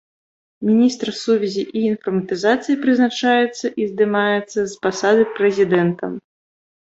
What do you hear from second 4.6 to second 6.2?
з пасады прэзідэнтам.